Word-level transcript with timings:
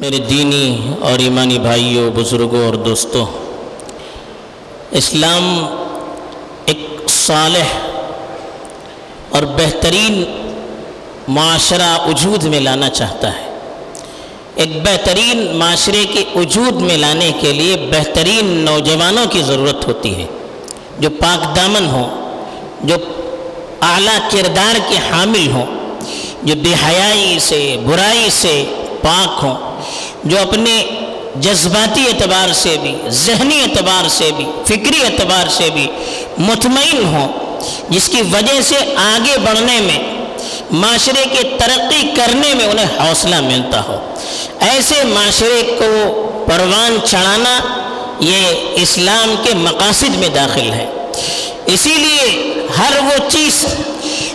میرے 0.00 0.18
دینی 0.18 0.92
اور 1.00 1.18
ایمانی 1.18 1.58
بھائیوں، 1.58 2.10
بزرگوں 2.10 2.66
اور 2.66 2.74
دوستوں، 2.74 3.26
اسلام 4.90 5.66
ایک 6.64 6.86
صالح 7.08 7.88
اور 9.30 9.42
بہترین 9.42 10.24
معاشرہ 11.28 11.98
وجود 12.06 12.44
میں 12.44 12.60
لانا 12.60 12.90
چاہتا 12.90 13.28
ہے۔ 13.28 13.58
ایک 14.54 14.82
بہترین 14.82 15.56
معاشرے 15.56 16.04
کے 16.12 16.24
وجود 16.34 16.80
میں 16.80 16.96
لانے 16.96 17.32
کے 17.40 17.52
لیے 17.52 17.76
بہترین 17.90 18.46
نوجوانوں 18.46 19.26
کی 19.26 19.42
ضرورت 19.42 19.86
ہوتی 19.86 20.16
ہے۔ 20.16 20.26
جو 20.98 21.10
پاک 21.10 21.56
دامن 21.56 21.86
ہوں، 21.86 22.38
جو 22.80 22.94
اعلیٰ 23.80 24.30
کردار 24.30 24.74
کے 24.88 24.96
حامل 25.10 25.50
ہوں، 25.52 25.66
جو 26.42 26.54
بے 26.54 26.74
حیائی 26.86 27.38
سے، 27.38 27.76
برائی 27.86 28.30
سے 28.30 28.64
پاک 29.02 29.44
ہوں 29.44 29.67
جو 30.24 30.38
اپنے 30.40 30.86
جذباتی 31.36 32.04
اعتبار 32.06 32.52
سے 32.52 32.76
بھی، 32.82 32.96
ذہنی 33.08 33.60
اعتبار 33.60 34.08
سے 34.08 34.30
بھی، 34.36 34.44
فکری 34.64 35.00
اعتبار 35.04 35.48
سے 35.48 35.70
بھی 35.74 35.86
مطمئن 36.38 37.04
ہوں، 37.04 37.28
جس 37.90 38.08
کی 38.08 38.22
وجہ 38.22 38.60
سے 38.62 38.76
آگے 38.96 39.38
بڑھنے 39.38 39.80
میں، 39.80 39.98
معاشرے 40.70 41.24
کے 41.32 41.48
ترقی 41.58 42.08
کرنے 42.16 42.54
میں 42.54 42.66
انہیں 42.66 42.98
حوصلہ 43.00 43.40
ملتا 43.40 43.80
ہو۔ 43.80 44.14
ایسے 44.60 45.04
معاشرے 45.04 45.62
کو 45.78 45.90
پروان 46.46 46.98
چڑھانا 47.04 47.60
یہ 48.20 48.46
اسلام 48.74 49.34
کے 49.42 49.54
مقاصد 49.54 50.16
میں 50.16 50.28
داخل 50.28 50.72
ہے۔ 50.72 50.86
اسی 51.66 51.94
لیے 51.94 52.54
ہر 52.78 52.92
وہ 53.02 53.30
چیز 53.30 53.66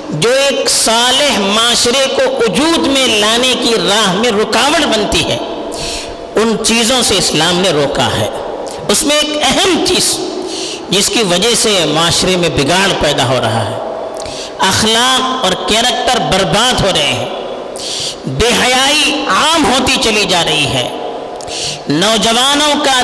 جو 0.10 0.30
ایک 0.30 0.70
صالح 0.70 1.40
معاشرے 1.40 2.06
کو 2.16 2.22
وجود 2.40 2.88
میں 2.88 3.08
لانے 3.08 3.54
کی 3.64 3.74
راہ 3.90 4.14
میں 4.14 4.32
رکاوٹ 4.32 4.86
بنتی 4.86 5.24
ہے 5.26 5.38
ان 6.36 6.56
چیزوں 6.66 7.02
سے 7.04 7.18
اسلام 7.18 7.60
نے 7.60 7.70
روکا 7.70 8.06
ہے۔ 8.06 8.30
اس 8.90 9.04
میں 9.04 9.16
ایک 9.16 9.30
اہم 9.42 9.86
چیز 9.88 10.18
جس 10.90 11.08
کی 11.08 11.24
وجہ 11.24 11.56
سے 11.56 11.86
معاشرے 11.88 12.38
میں 12.38 12.50
بگاڑ 12.50 12.92
پیدا 13.00 13.28
ہو 13.28 13.40
رہا 13.42 13.66
ہے۔ 13.66 13.78
اخلاق 14.60 15.46
اور 15.46 15.70
کیریکٹر 15.70 16.20
برباد 16.20 16.82
ہو 16.82 16.88
رہے 16.96 17.08
ہیں۔ 17.08 17.30
بے 18.26 18.48
حیائی 18.48 19.26
عام 19.28 19.66
ہوتی 19.66 19.96
چلی 20.04 20.26
جا 20.26 20.44
رہی 20.46 20.66
ہے۔ 20.66 20.90
نوجوانوں 21.88 22.86
کا 22.86 23.02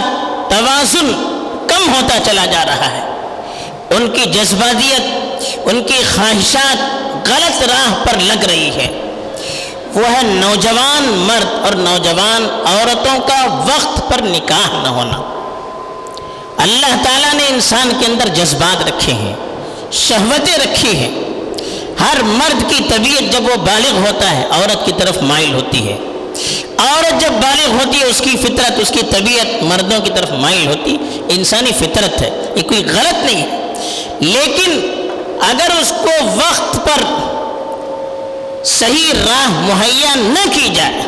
توازن 0.49 1.37
کم 1.67 1.93
ہوتا 1.93 2.17
چلا 2.25 2.45
جا 2.45 2.65
رہا 2.65 2.91
ہے۔ 2.91 3.01
ان 3.89 4.09
کی 4.11 4.21
جذباتیت، 4.29 5.01
ان 5.65 5.83
کی 5.83 5.95
خواہشات 6.15 6.77
غلط 7.27 7.63
راہ 7.63 8.05
پر 8.05 8.19
لگ 8.19 8.45
رہی 8.45 8.69
ہے۔ 8.69 9.08
وہ 9.93 10.05
ہے 10.05 10.23
نوجوان 10.23 11.03
مرد 11.03 11.65
اور 11.65 11.73
نوجوان 11.73 12.47
عورتوں 12.65 13.19
کا 13.19 13.45
وقت 13.45 14.09
پر 14.09 14.21
نکاح 14.21 14.83
نہ 14.83 14.87
ہونا۔ 14.87 15.17
اللہ 16.57 17.03
تعالیٰ 17.03 17.33
نے 17.33 17.47
انسان 17.47 17.91
کے 17.99 18.05
اندر 18.05 18.27
جذبات 18.27 18.87
رکھے 18.87 19.13
ہیں، 19.13 19.33
شہوتیں 19.91 20.57
رکھی 20.57 20.95
ہیں۔ 20.95 21.11
ہر 21.99 22.23
مرد 22.23 22.69
کی 22.69 22.83
طبیعت 22.89 23.33
جب 23.33 23.43
وہ 23.43 23.55
بالغ 23.55 24.07
ہوتا 24.07 24.31
ہے، 24.31 24.45
عورت 24.51 24.85
کی 24.85 24.91
طرف 24.97 25.17
مائل 25.21 25.53
ہوتی 25.53 25.87
ہے۔ 25.87 25.97
عورت 26.77 27.21
جب 27.21 27.31
بالغ 27.31 27.71
ہوتی 27.71 27.99
ہے، 27.99 28.05
اس 28.05 28.21
کی 28.25 28.37
فطرت، 28.37 28.79
اس 28.79 28.89
کی 28.89 29.01
طبیعت 29.11 29.63
مردوں 29.63 29.99
کی 29.99 30.11
طرف 30.15 30.31
مائل 30.31 30.67
ہوتی، 30.67 30.97
انسانی 31.29 31.71
فطرت 31.71 32.21
ہے، 32.21 32.29
یہ 32.55 32.61
کوئی 32.61 32.85
غلط 32.85 33.25
نہیں 33.25 33.41
ہے۔ 33.41 33.59
لیکن 34.19 34.71
اگر 35.41 35.81
اس 35.81 35.93
کو 36.01 36.25
وقت 36.25 36.75
پر 36.75 37.03
صحیح 38.65 39.13
راہ 39.13 39.49
مہیا 39.49 40.15
نہ 40.15 40.49
کی 40.53 40.69
جائے۔ 40.75 41.01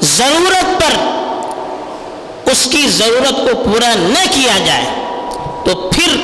ضرورت 0.00 0.80
پر 0.80 0.92
اس 2.50 2.68
کی 2.72 2.88
ضرورت 2.88 3.36
کو 3.36 3.62
پورا 3.64 3.94
نہ 3.94 4.24
کیا 4.30 4.58
جائے، 4.66 4.84
تو 5.64 5.90
پھر 5.92 6.16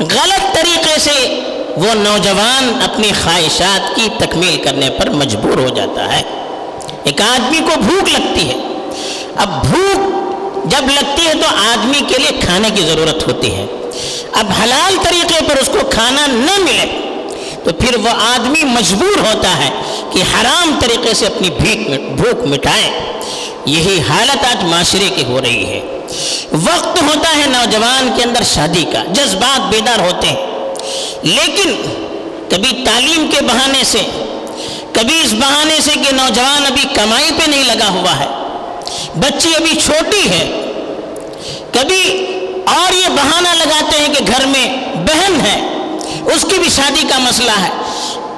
غلط 0.00 0.54
طریقے 0.54 0.98
سے 0.98 1.40
وہ 1.76 1.94
نوجوان 1.94 2.80
اپنی 2.84 3.12
خواہشات 3.24 3.96
کی 3.96 4.08
تکمیل 4.18 4.62
کرنے 4.64 4.90
پر 4.90 5.10
مجبور 5.10 5.58
ہو 5.58 5.68
جاتا 5.68 6.16
ہے۔ 6.16 6.22
ایک 7.04 7.20
آدمی 7.20 7.58
کو 7.58 7.80
بھوک 7.80 8.08
لگتی 8.08 8.48
ہے۔ 8.48 8.54
اب 9.36 9.66
بھوک 9.66 9.98
جب 10.70 10.84
لگتی 10.84 11.26
ہے 11.26 11.32
تو 11.32 11.46
آدمی 11.46 12.00
کے 12.08 12.18
لیے 12.18 12.40
کھانے 12.40 12.70
کی 12.74 12.82
ضرورت 12.82 13.26
ہوتی 13.26 13.54
ہے۔ 13.54 13.66
اب 14.32 14.46
حلال 14.62 14.96
طریقے 15.02 15.44
پر 15.48 15.56
اس 15.56 15.66
کو 15.66 15.78
کھانا 15.90 16.26
نہ 16.26 16.58
ملے 16.58 17.07
تو 17.64 17.72
پھر 17.72 17.96
وہ 17.96 18.08
آدمی 18.08 18.64
مجبور 18.64 19.18
ہوتا 19.18 19.58
ہے 19.58 19.70
کہ 20.12 20.18
حرام 20.18 20.78
طریقے 20.80 21.14
سے 21.14 21.26
اپنی 21.26 21.50
بھیک 21.50 21.90
بھوک 22.20 22.46
مٹائے۔ 22.46 22.90
یہی 23.64 24.00
حالت 24.08 24.44
آج 24.44 24.64
معاشرے 24.64 25.08
کی 25.16 25.24
ہو 25.24 25.40
رہی 25.40 25.66
ہے۔ 25.66 25.80
وقت 26.52 27.02
ہوتا 27.02 27.36
ہے 27.36 27.46
نوجوان 27.46 28.10
کے 28.16 28.22
اندر 28.22 28.42
شادی 28.54 28.84
کا، 28.92 29.04
جذبات 29.04 29.60
بیدار 29.70 29.98
ہوتے 29.98 30.26
ہیں۔ 30.26 30.46
لیکن 31.22 31.82
کبھی 32.48 32.84
تعلیم 32.84 33.30
کے 33.34 33.40
بہانے 33.40 33.84
سے، 33.84 34.02
کبھی 34.92 35.20
اس 35.24 35.32
بہانے 35.32 35.80
سے 35.80 35.90
کہ 35.94 36.14
نوجوان 36.14 36.66
ابھی 36.66 36.84
کمائی 36.94 37.30
پہ 37.38 37.50
نہیں 37.50 37.64
لگا 37.64 37.88
ہوا 37.88 38.18
ہے۔ 38.20 38.26
بچی 39.14 39.54
ابھی 39.54 39.80
چھوٹی 39.84 40.28
ہے۔ 40.28 40.72
کبھی 41.72 42.26
اور 42.66 42.92
یہ 42.92 43.08
بہانہ 43.08 43.48
لگاتے 43.48 43.98
ہیں 43.98 44.14
کہ 44.14 44.24
گھر 44.26 44.46
میں 44.46 44.74
بہن 44.94 45.40
ہے۔ 45.40 45.77
اس 46.24 46.42
کی 46.42 46.58
بھی 46.58 46.68
شادی 46.68 47.06
کا 47.08 47.18
مسئلہ 47.18 47.50
ہے۔ 47.50 47.70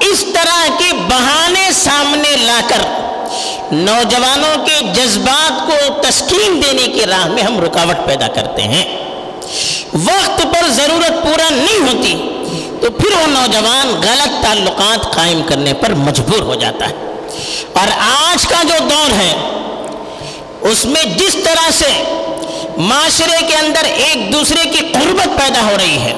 اس 0.01 0.25
طرح 0.35 0.67
کے 0.79 0.93
بہانے 1.09 1.69
سامنے 1.73 2.37
لا 2.37 2.61
کر 2.69 2.81
نوجوانوں 3.73 4.67
کے 4.67 4.87
جذبات 4.95 5.67
کو 5.67 6.03
تسکین 6.03 6.63
دینے 6.63 6.93
کی 6.93 7.07
راہ 7.07 7.29
میں 7.29 7.43
ہم 7.43 7.61
رکاوٹ 7.61 8.07
پیدا 8.07 8.27
کرتے 8.27 8.63
ہیں۔ 8.63 8.99
وقت 9.95 10.43
پر 10.43 10.69
ضرورت 10.69 11.23
پورا 11.23 11.49
نہیں 11.51 11.81
ہوتی 11.81 12.15
تو 12.81 12.91
پھر 12.91 13.11
وہ 13.17 13.27
نوجوان 13.27 13.89
غلط 13.89 14.43
تعلقات 14.43 15.15
قائم 15.15 15.43
کرنے 15.43 15.75
پر 15.75 15.91
مجبور 15.91 16.41
ہو 16.41 16.55
جاتا 16.55 16.89
ہے۔ 16.89 16.95
اور 17.73 17.89
آج 18.27 18.47
کا 18.47 18.63
جو 18.63 18.75
دور 18.81 19.11
ہے، 19.11 19.35
اس 20.71 20.85
میں 20.85 21.03
جس 21.05 21.37
طرح 21.45 21.71
سے 21.71 22.03
معاشرے 22.77 23.47
کے 23.47 23.57
اندر 23.57 23.85
ایک 23.85 24.33
دوسرے 24.33 24.71
کی 24.71 24.79
قربت 24.79 25.39
پیدا 25.39 25.63
ہو 25.63 25.77
رہی 25.79 25.99
ہے 25.99 26.15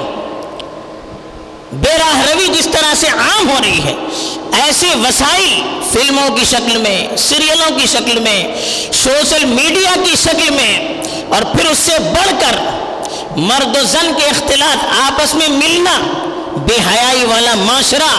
بے 1.83 1.97
راہ 1.99 2.21
روی 2.27 2.47
جس 2.55 2.67
طرح 2.73 2.93
سے 3.01 3.07
عام 3.09 3.49
ہو 3.51 3.59
رہی 3.63 3.83
ہے، 3.85 3.95
ایسے 4.63 4.89
وسائل 5.03 5.63
فلموں 5.93 6.29
کی 6.37 6.45
شکل 6.51 6.77
میں 6.83 7.17
سیریلوں 7.19 7.71
کی 7.79 7.87
شکل 7.93 8.19
میں، 8.27 8.41
سوشل 9.03 9.45
میڈیا 9.47 9.95
کی 10.05 10.15
شکل 10.23 10.51
میں، 10.55 10.73
اور 11.35 11.43
پھر 11.55 11.71
اس 11.71 11.79
سے 11.79 11.99
بڑھ 12.15 12.33
کر 12.41 12.61
مرد 13.49 13.77
و 13.77 13.85
زن 13.87 14.13
کے 14.19 14.25
اختلاط، 14.27 14.85
آپس 15.03 15.35
میں 15.35 15.49
ملنا، 15.49 15.99
بے 16.67 16.77
حیائی 16.89 17.25
والا 17.25 17.55
معاشرہ، 17.65 18.13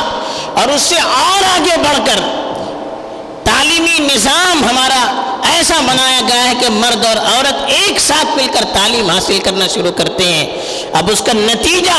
اور 0.60 0.74
اس 0.76 0.82
سے 0.82 0.96
اور 0.96 1.44
آگے 1.50 1.78
بڑھ 1.84 2.06
کر 2.06 2.20
تعلیمی 3.44 3.98
نظام 4.04 4.64
ہمارا 4.64 5.02
ایسا 5.50 5.80
بنایا 5.86 6.20
گیا 6.28 6.44
ہے 6.44 6.54
کہ 6.60 6.70
مرد 6.72 7.06
اور 7.06 7.18
عورت 7.18 7.72
ایک 7.72 8.00
ساتھ 8.00 8.38
مل 8.38 8.48
کر 8.54 8.66
تعلیم 8.74 9.10
حاصل 9.10 9.40
کرنا 9.44 9.68
شروع 9.74 9.92
کرتے 9.98 10.28
ہیں۔ 10.28 10.46
اب 11.00 11.10
اس 11.12 11.22
کا 11.26 11.34
نتیجہ 11.34 11.98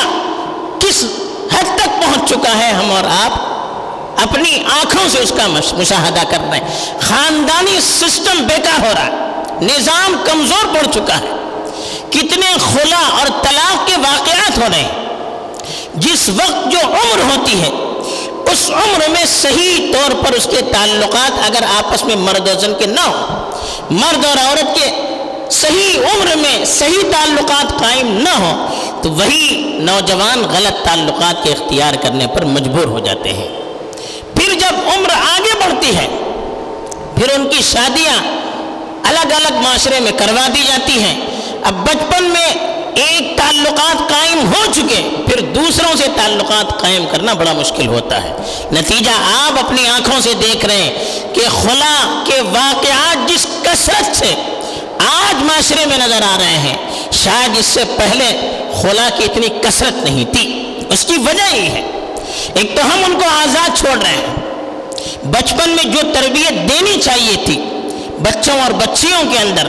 کس 0.80 1.04
حد 1.52 1.76
تک 1.76 2.02
پہنچ 2.02 2.30
چکا 2.30 2.58
ہے 2.58 2.72
ہم 2.72 2.90
اور 2.90 3.04
آپ۔ 3.04 3.54
اپنی 4.22 4.58
آنکھوں 4.80 5.08
سے 5.08 5.18
اس 5.18 5.32
کا 5.36 5.46
مشاہدہ 5.72 6.20
کر 6.30 6.38
رہے 6.50 6.58
ہیں۔ 6.58 7.00
خاندانی 7.00 7.80
سسٹم 7.80 8.44
بیکار 8.44 8.84
ہو 8.84 8.92
رہا 8.94 9.04
ہے۔ 9.04 9.10
نظام 9.60 10.16
کمزور 10.24 10.74
پڑ 10.74 10.86
چکا 10.92 11.16
ہے۔ 11.16 11.26
کتنے 12.10 12.54
خلا 12.74 13.18
اور 13.20 13.26
طلاق 13.42 13.86
کے 13.86 13.92
واقعات 13.96 14.58
ہو 14.58 14.64
رہے 14.72 14.80
ہیں۔ 14.80 15.04
جس 15.94 16.28
وقت 16.28 16.72
جو 16.72 16.78
عمر 16.78 17.20
ہوتی 17.20 17.62
ہے، 17.62 17.70
اس 18.52 18.70
عمر 18.70 19.08
میں 19.08 19.24
صحیح 19.26 19.92
طور 19.92 20.24
پر 20.24 20.32
اس 20.32 20.48
کے 20.50 20.60
تعلقات 20.72 21.32
اگر 21.44 21.62
آپس 21.78 22.04
میں 22.04 22.16
مرد 22.16 22.48
و 22.48 22.60
زن 22.60 22.72
کے 22.78 22.86
نہ 22.86 23.00
ہو 23.00 23.50
مرد 23.90 24.24
اور 24.24 24.36
عورت 24.46 24.74
کے 24.74 25.13
صحیح 25.50 25.98
عمر 25.98 26.36
میں 26.36 26.64
صحیح 26.64 27.02
تعلقات 27.10 27.78
قائم 27.78 28.06
نہ 28.06 28.28
ہو 28.28 28.66
تو 29.02 29.10
وہی 29.10 29.62
نوجوان 29.80 30.42
غلط 30.50 30.84
تعلقات 30.84 31.44
کے 31.44 31.52
اختیار 31.52 31.94
کرنے 32.02 32.26
پر 32.26 32.44
مجبور 32.44 32.84
ہو 32.84 32.98
جاتے 32.98 33.32
ہیں۔ 33.32 33.48
پھر 34.34 34.54
جب 34.54 34.88
عمر 34.94 35.10
آگے 35.10 35.54
بڑھتی 35.64 35.96
ہے، 35.96 36.06
پھر 37.16 37.34
ان 37.34 37.48
کی 37.48 37.62
شادیاں 37.62 38.22
الگ 39.08 39.32
الگ 39.32 39.54
معاشرے 39.54 40.00
میں 40.00 40.12
کروا 40.12 40.46
دی 40.54 40.62
جاتی 40.66 41.02
ہیں۔ 41.02 41.20
اب 41.62 41.72
بچپن 41.72 42.24
میں 42.24 42.48
ایک 42.94 43.38
تعلقات 43.38 44.08
قائم 44.08 44.52
ہو 44.52 44.72
چکے، 44.72 45.08
پھر 45.26 45.40
دوسروں 45.40 45.96
سے 45.96 46.04
تعلقات 46.16 46.80
قائم 46.80 47.04
کرنا 47.12 47.34
بڑا 47.34 47.52
مشکل 47.52 47.86
ہوتا 47.86 48.22
ہے۔ 48.22 48.32
نتیجہ 48.72 49.10
آپ 49.10 49.64
اپنی 49.64 49.88
آنکھوں 49.88 50.20
سے 50.20 50.34
دیکھ 50.34 50.66
رہے 50.66 50.76
ہیں 50.76 51.34
کہ 51.34 51.40
خلا 51.40 52.22
کے 52.26 52.40
واقعات 52.40 53.28
جس 53.28 53.46
کثرت 53.62 54.16
سے 54.16 54.34
آج 55.08 55.42
معاشرے 55.42 55.86
میں 55.86 55.98
نظر 55.98 56.22
آ 56.22 56.36
رہے 56.38 56.58
ہیں۔ 56.58 56.76
شاید 57.12 57.58
اس 57.58 57.66
سے 57.66 57.84
پہلے 57.96 58.58
خلا 58.82 59.08
کی 59.16 59.24
اتنی 59.24 59.48
کثرت 59.48 60.04
نہیں 60.04 60.24
تھی۔ 60.24 60.72
اس 60.88 61.04
کی 61.04 61.12
وجہ 61.12 61.56
یہ 61.56 61.70
ہے۔ 61.70 61.82
ایک 62.54 62.76
تو 62.76 62.82
ہم 62.86 63.04
ان 63.04 63.12
کو 63.12 63.28
آزاد 63.28 63.78
چھوڑ 63.78 63.98
رہے 64.02 64.14
ہیں۔ 64.14 64.34
بچپن 65.24 65.70
میں 65.70 65.84
جو 65.84 66.00
تربیت 66.14 66.50
دینی 66.50 67.00
چاہیے 67.02 67.36
تھی، 67.44 67.60
بچوں 68.18 68.60
اور 68.60 68.70
بچیوں 68.70 69.32
کے 69.32 69.38
اندر، 69.38 69.68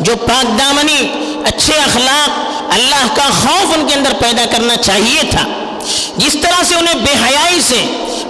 جو 0.00 0.16
پاک 0.16 0.58
دامنی، 0.58 1.12
اچھے 1.44 1.74
اخلاق، 1.74 2.30
اللہ 2.72 3.06
کا 3.14 3.30
خوف 3.42 3.74
ان 3.74 3.86
کے 3.88 3.94
اندر 3.94 4.12
پیدا 4.18 4.44
کرنا 4.50 4.76
چاہیے 4.76 5.20
تھا، 5.30 5.44
جس 6.16 6.36
طرح 6.42 6.62
سے 6.62 6.74
انہیں 6.74 6.94
بے 6.94 7.12
حیائی 7.28 7.60
سے 7.60 7.84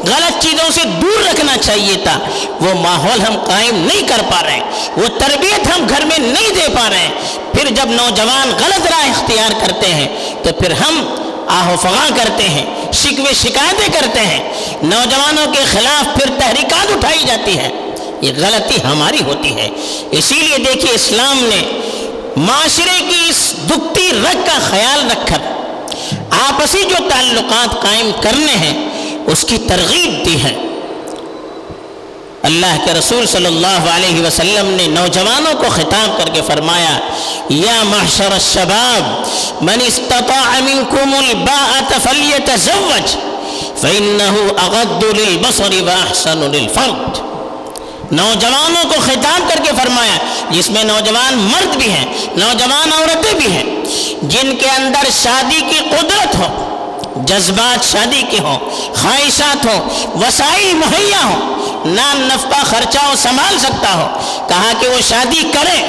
غلط 0.07 0.43
چیزوں 0.43 0.71
سے 0.71 0.81
دور 0.85 1.29
رکھنا 1.29 1.57
چاہیے 1.57 1.97
تھا۔ 1.97 2.19
وہ 2.61 2.75
ماحول 2.75 3.21
ہم 3.21 3.39
قائم 3.45 3.77
نہیں 3.77 4.09
کر 4.09 4.23
پا 4.31 4.43
رہے 4.43 4.53
ہیں۔ 4.53 4.63
وہ 4.97 5.19
تربیت 5.19 5.67
ہم 5.67 5.87
گھر 5.89 6.05
میں 6.05 6.19
نہیں 6.19 6.51
دے 6.55 6.67
پا 6.75 6.91
رہے 6.91 6.99
ہیں۔ 6.99 7.11
پھر 7.53 7.71
جب 7.71 7.89
نوجوان 7.89 8.53
غلط 8.61 8.87
راہ 8.87 9.09
اختیار 9.09 9.67
کرتے 9.67 9.95
ہیں، 9.95 10.09
تو 10.43 10.53
پھر 10.53 10.71
ہم 10.71 11.15
آہ 11.49 11.69
و 11.69 11.75
فغاں 11.83 12.11
کرتے 12.17 12.49
ہیں، 12.49 12.67
شکوے 12.93 13.35
شکایتیں 13.35 14.01
کرتے 14.01 14.21
ہیں۔ 14.21 14.51
نوجوانوں 14.83 15.47
کے 15.53 15.65
خلاف 15.73 16.15
پھر 16.15 16.31
تحریکات 16.39 16.93
اٹھائی 16.93 17.23
جاتی 17.27 17.59
ہے 17.59 17.71
یہ 18.21 18.33
غلطی 18.37 18.77
ہماری 18.85 19.23
ہوتی 19.23 19.57
ہے۔ 19.57 19.69
اسی 20.11 20.35
لیے 20.35 20.59
دیکھیے 20.59 20.93
اسلام 20.95 21.39
نے 21.39 21.81
معاشرے 22.37 22.99
کی 22.99 23.29
اس 23.29 23.53
دکھتی 23.71 24.11
رگ 24.11 24.47
کا 24.47 24.59
خیال 24.71 25.11
رکھ 25.11 25.27
کر 25.27 25.53
آپسی 26.31 26.83
جو 26.83 26.97
تعلقات 27.11 27.83
قائم 27.83 28.11
کرنے 28.21 28.53
ہیں 28.53 28.92
اس 29.27 29.45
کی 29.49 29.59
ترغیب 29.59 30.27
دی 30.27 30.43
ہے۔ 30.43 30.55
اللہ 32.43 32.77
کے 32.85 32.93
رسول 32.99 33.27
صلی 33.27 33.47
اللہ 33.47 33.91
علیہ 33.95 34.27
وسلم 34.27 34.67
نے 34.67 34.87
نوجوانوں 34.87 35.53
کو 35.55 35.65
خطاب 35.71 36.19
کر 36.19 36.29
کے 36.29 36.41
فرمایا، 36.47 36.99
یا 37.49 37.83
محشر 37.83 38.33
الشباب، 38.33 39.27
من 39.63 39.79
استطاع 39.87 40.61
منکم 40.61 41.15
الباءة 41.15 41.93
فلیتزوج 42.03 43.17
فإنه 43.81 44.49
اغد 44.57 45.03
للبصر 45.03 45.83
واحسن 45.83 46.39
للفرد. 46.39 47.19
نوجوانوں 48.13 48.85
کو 48.85 49.01
خطاب 49.01 49.49
کر 49.49 49.61
کے 49.65 49.71
فرمایا، 49.83 50.17
جس 50.51 50.71
میں 50.71 50.85
نوجوان 50.85 51.35
مرد 51.35 51.77
بھی 51.77 51.91
ہیں، 51.91 52.07
نوجوان 52.37 52.93
عورتیں 52.93 53.35
بھی 53.35 53.53
ہیں، 53.53 53.65
جن 54.23 54.57
کے 54.57 54.69
اندر 54.71 55.11
شادی 55.23 55.61
کی 55.61 55.79
قدرت 55.91 56.35
ہو۔ 56.35 56.72
جذبات 57.17 57.85
شادی 57.85 58.23
کے 58.31 58.39
ہوں، 58.39 58.59
خواہشات 59.03 59.67
ہوں، 59.67 59.89
وسائل 60.19 60.75
مہیا 60.75 61.25
ہوں، 61.25 61.53
نام 61.87 62.19
نفقہ 62.19 62.65
خرچہ 62.65 62.99
ہو 62.99 63.15
سنبھال 63.17 63.59
سکتا 63.59 63.95
ہو۔ 63.95 64.21
کہا 64.49 64.73
کہ 64.81 64.89
وہ 64.89 65.01
شادی 65.09 65.43
کرے۔ 65.53 65.87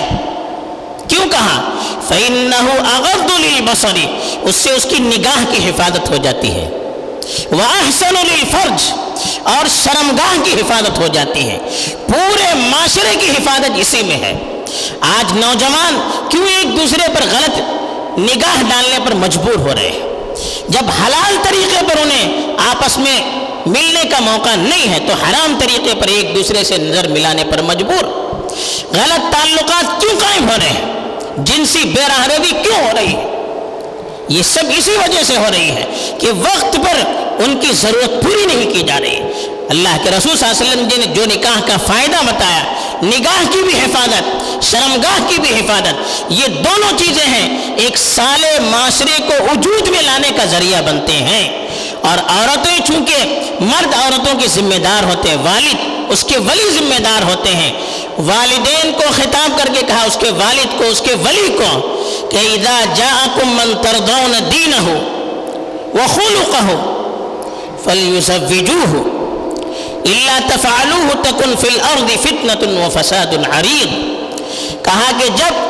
کیوں 1.08 1.30
کہا؟ 1.30 1.70
فَإِنَّهُ 2.08 2.78
أَغَضُّ 2.78 3.40
لِلْبَصَرِ۔ 3.40 4.00
اس 4.42 4.56
سے 4.56 4.72
اس 4.72 4.84
کی 4.84 5.00
نگاہ 5.00 5.44
کی 5.52 5.70
حفاظت 5.70 6.10
ہو 6.10 6.16
جاتی 6.16 6.52
ہے۔ 6.52 6.70
وَأَحْسَنُ 7.52 8.18
لِلْفَرْجِ۔ 8.20 8.92
اور 9.44 9.66
شرمگاہ 9.84 10.44
کی 10.44 10.54
حفاظت 10.54 11.00
ہو 11.00 11.08
جاتی 11.08 11.50
ہے۔ 11.50 11.58
پورے 12.08 12.54
معاشرے 12.54 13.16
کی 13.20 13.30
حفاظت 13.30 13.72
اسی 13.76 14.02
میں 14.04 14.18
ہے۔ 14.18 14.62
آج 15.00 15.34
نوجوان 15.34 16.10
کیوں 16.30 16.48
ایک 16.48 16.78
دوسرے 16.78 17.08
پر 17.08 17.22
غلط 17.32 17.60
نگاہ 18.20 18.62
ڈالنے 18.62 18.98
پر 19.06 19.14
مجبور 19.14 19.56
ہو 19.56 19.76
رہے 19.76 19.90
ہیں؟ 19.90 20.13
جب 20.70 20.82
حلال 21.06 21.36
طریقے 21.44 21.86
پر 21.88 22.02
انہیں 22.02 22.54
آپس 22.58 22.98
میں 22.98 23.22
ملنے 23.66 24.02
کا 24.10 24.20
موقع 24.20 24.56
نہیں 24.56 24.94
ہے 24.94 25.00
تو 25.08 25.14
حرام 25.14 25.58
طریقے 25.60 25.94
پر 26.00 26.08
ایک 26.08 26.36
دوسرے 26.36 26.64
سے 26.64 26.78
نظر 26.78 27.08
ملانے 27.08 27.44
پر 27.44 27.62
مجبور۔ 27.62 28.04
غلط 28.94 29.34
تعلقات 29.34 30.02
کیوں 30.02 30.20
قائم 30.20 30.50
ہو 30.50 30.56
رہے 30.64 30.70
ہیں؟ 30.70 30.94
جنسی 31.38 31.80
بے 31.80 32.02
روی 32.28 32.52
کیوں 32.64 32.76
ہو 32.76 32.92
رہی 32.96 33.14
ہے؟ 33.14 33.30
یہ 34.30 34.44
سب 34.44 34.64
اسی 34.78 34.92
وجہ 34.92 35.24
سے 35.24 35.38
ہو 35.38 35.46
رہی 35.52 35.70
ہے 35.70 36.16
کہ 36.20 36.28
وقت 36.28 36.74
پر 36.74 37.24
ان 37.40 37.60
کی 37.62 37.68
ضرورت 37.72 38.24
پوری 38.24 38.46
نہیں 38.46 38.74
کی 38.74 38.82
جا 38.88 39.00
رہی۔ 39.00 39.20
اللہ 39.70 39.98
کے 40.04 40.10
رسول 40.12 40.38
صلی 40.38 40.50
اللہ 40.50 40.72
علیہ 40.72 40.88
وسلم 40.88 41.00
نے 41.00 41.16
جو 41.16 41.26
نکاح 41.26 41.60
کا 41.68 41.78
فائدہ 41.88 42.18
بتایا 42.26 42.64
نگاہ 43.04 43.44
کی 43.52 43.64
بھی 43.64 43.74
حفاظت، 43.74 44.64
شرمگاہ 44.64 45.20
کی 45.28 45.40
بھی 45.40 45.50
حفاظت، 45.50 46.24
یہ 46.30 46.48
دونوں 46.48 46.98
چیزیں 46.98 47.26
ہیں، 47.26 47.76
ایک 47.76 47.98
سال 47.98 48.46
معاشرے 48.60 49.22
کو 49.28 49.44
وجود 49.44 49.88
میں 49.88 50.02
لانے 50.02 50.30
کا 50.38 50.46
ذریعہ 50.46 50.82
بنتے 50.82 51.14
ہیں۔ 51.14 51.68
اور 52.02 52.18
عورتیں 52.28 52.86
چونکہ 52.88 53.16
مرد 53.60 53.94
عورتوں 53.94 54.40
کے 54.40 54.48
ذمہ 54.48 54.76
دار 54.76 55.04
ہوتے 55.04 55.30
ہیں، 55.30 55.38
والد 55.38 55.76
اس 56.10 56.24
کے 56.24 56.38
ولی 56.38 56.70
ذمہ 56.70 57.00
دار 57.00 57.24
ہوتے 57.24 57.56
ہیں۔ 57.56 57.74
والدین 58.18 58.94
کو 58.94 59.04
خطاب 59.12 59.58
کر 59.58 59.74
کے 59.74 59.86
کہا، 59.88 60.04
اس 60.04 60.18
کے 60.20 60.30
والد 60.30 60.78
کو، 60.78 60.84
اس 60.84 61.02
کے 61.02 61.14
ولی 61.14 61.58
کو، 61.58 62.02
کہ 62.32 62.38
اذا 62.38 62.84
جاءکم 62.96 63.48
من 63.48 63.74
ترضون 63.82 64.52
دینہو 64.52 64.96
وخلقہو 65.94 66.90
فلیزوجوہو۔ 67.84 69.13
اللہ 70.06 70.40
تفعلوہ 70.48 71.14
تکن 71.24 71.54
فی 71.60 71.68
الارض 71.68 72.12
فتنة 72.24 72.86
وفساد 72.86 73.34
عریض 73.52 73.94
کہا 74.86 75.12
کہ 75.20 75.28
جب 75.36 75.62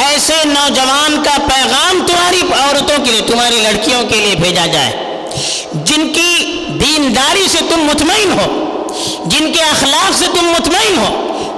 ایسے 0.00 0.34
نوجوان 0.44 1.22
کا 1.24 1.36
پیغام 1.48 2.00
تمہاری 2.06 2.40
عورتوں 2.60 3.04
کے 3.04 3.10
لیے، 3.10 3.20
تمہاری 3.26 3.60
لڑکیوں 3.62 4.02
کے 4.10 4.20
لیے 4.20 4.34
بھیجا 4.40 4.66
جائے، 4.72 4.92
جن 5.90 6.08
کی 6.12 6.30
دینداری 6.80 7.46
سے 7.52 7.58
تم 7.70 7.80
مطمئن 7.82 8.32
ہو، 8.38 8.46
جن 9.24 9.52
کے 9.52 9.62
اخلاق 9.62 10.12
سے 10.18 10.26
تم 10.34 10.46
مطمئن 10.46 10.98
ہو، 10.98 11.10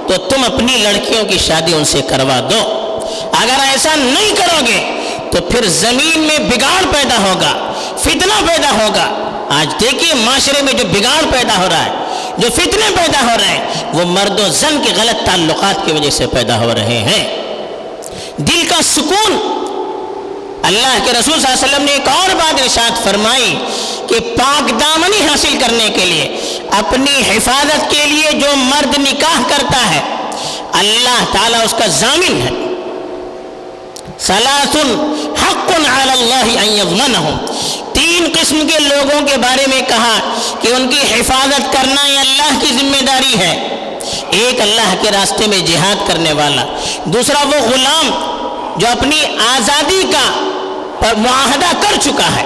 تو 0.07 0.17
تم 0.29 0.43
اپنی 0.43 0.77
لڑکیوں 0.77 1.23
کی 1.29 1.37
شادی 1.47 1.73
ان 1.75 1.85
سے 1.85 2.01
کروا 2.09 2.39
دو۔ 2.51 2.61
اگر 3.31 3.59
ایسا 3.67 3.95
نہیں 3.95 4.35
کرو 4.35 4.59
گے، 4.67 4.79
تو 5.31 5.41
پھر 5.49 5.67
زمین 5.77 6.19
میں 6.19 6.37
بگاڑ 6.49 6.81
پیدا 6.91 7.17
ہوگا، 7.17 7.53
فتنہ 8.03 8.41
پیدا 8.47 8.71
ہوگا۔ 8.71 9.07
آج 9.59 9.79
دیکھیے 9.81 10.13
معاشرے 10.13 10.61
میں 10.61 10.73
جو 10.73 10.83
بگاڑ 10.91 11.21
پیدا 11.31 11.57
ہو 11.57 11.67
رہا 11.71 11.85
ہے 11.85 12.07
جو 12.39 12.47
فتنے 12.55 12.89
پیدا 12.95 13.21
ہو 13.21 13.37
رہے 13.39 13.47
ہیں، 13.47 13.83
وہ 13.93 14.05
مرد 14.05 14.39
و 14.39 14.47
زن 14.47 14.81
کے 14.85 14.93
غلط 14.95 15.25
تعلقات 15.25 15.85
کی 15.85 15.91
وجہ 15.91 16.09
سے 16.09 16.27
پیدا 16.27 16.59
ہو 16.59 16.73
رہے 16.73 16.97
ہیں۔ 16.97 17.35
دل 18.37 18.65
کا 18.69 18.75
سکون۔ 18.83 19.55
اللہ 20.63 20.97
کے 21.05 21.11
رسول 21.11 21.41
صلی 21.41 21.43
اللہ 21.43 21.47
علیہ 21.47 21.65
وسلم 21.65 21.85
نے 21.85 21.91
ایک 21.91 22.07
اور 22.07 22.35
بات 22.35 22.61
ارشاد 22.61 23.03
فرمائی 23.03 23.57
کہ 24.07 24.19
پاک 24.19 24.69
دامنی 24.69 25.27
حاصل 25.27 25.57
کرنے 25.61 25.89
کے 25.89 26.05
لیے، 26.05 26.57
اپنی 26.71 27.37
حفاظت 27.37 27.91
کے 27.91 28.05
لیے 28.05 28.31
جو 28.31 28.55
مرد 28.55 28.97
نکاح 28.97 29.41
کرتا 29.47 29.95
ہے، 29.95 30.01
اللہ 30.73 31.23
تعالیٰ 31.31 31.63
اس 31.63 31.73
کا 31.79 31.87
ضامن 31.87 32.41
ہے۔ 32.41 32.49
حق 35.43 35.71
علی 35.71 36.79
اللہ 36.79 37.29
تین 37.99 38.27
قسم 38.41 38.67
کے 38.67 38.79
لوگوں 38.79 39.27
کے 39.27 39.37
بارے 39.37 39.65
میں 39.67 39.81
کہا 39.87 40.19
کہ 40.61 40.67
ان 40.67 40.89
کی 40.89 40.97
حفاظت 40.97 41.73
کرنا 41.73 42.07
یہ 42.07 42.19
اللہ 42.19 42.59
کی 42.61 42.67
ذمہ 42.67 43.01
داری 43.07 43.39
ہے۔ 43.39 43.67
ایک 44.31 44.61
اللہ 44.61 44.93
کے 45.01 45.11
راستے 45.11 45.47
میں 45.47 45.57
جہاد 45.57 46.07
کرنے 46.07 46.33
والا، 46.33 46.63
دوسرا 47.05 47.39
وہ 47.45 47.59
غلام 47.69 48.09
جو 48.77 48.87
اپنی 48.87 49.21
آزادی 49.55 50.01
کا 50.11 51.11
معاہدہ 51.17 51.71
کر 51.79 51.99
چکا 52.01 52.35
ہے۔ 52.35 52.45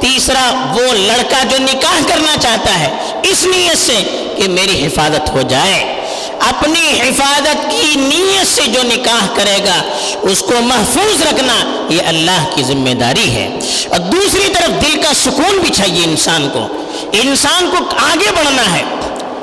تیسرا 0.00 0.74
وہ 0.74 0.92
لڑکا 0.94 1.42
جو 1.50 1.56
نکاح 1.58 2.00
کرنا 2.08 2.36
چاہتا 2.40 2.78
ہے، 2.78 2.88
اس 3.22 3.44
نیت 3.44 3.78
سے 3.78 4.26
کہ 4.36 4.48
میری 4.48 4.86
حفاظت 4.86 5.30
ہو 5.30 5.42
جائے۔ 5.42 5.97
اپنی 6.40 7.00
حفاظت 7.00 7.70
کی 7.70 7.92
نیت 7.96 8.46
سے 8.46 8.62
جو 8.66 8.82
نکاح 8.82 9.26
کرے 9.34 9.58
گا، 9.66 9.82
اس 10.22 10.40
کو 10.40 10.52
محفوظ 10.62 11.22
رکھنا 11.22 11.86
یہ 11.88 12.02
اللہ 12.06 12.44
کی 12.54 12.62
ذمہ 12.62 12.90
داری 12.90 13.30
ہے۔ 13.30 13.48
اور 13.88 13.98
دوسری 13.98 14.52
طرف 14.54 14.82
دل 14.82 15.02
کا 15.02 15.14
سکون 15.14 15.58
بھی 15.58 15.70
چاہیے 15.70 16.04
انسان 16.04 16.48
کو۔ 16.52 16.66
انسان 17.12 17.70
کو 17.70 17.96
آگے 17.96 18.30
بڑھنا 18.36 18.72
ہے، 18.72 18.82